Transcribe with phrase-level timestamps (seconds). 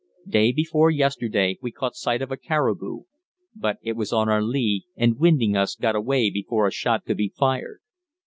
[0.27, 3.01] Day before yesterday we caught sight of a caribou,
[3.55, 7.17] but it was on our lee, and winding us got away before a shot could
[7.17, 7.81] be fired.